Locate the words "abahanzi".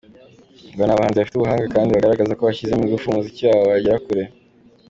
0.93-1.17